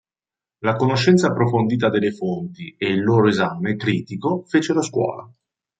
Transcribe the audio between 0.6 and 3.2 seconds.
La conoscenza approfondita delle fonti e il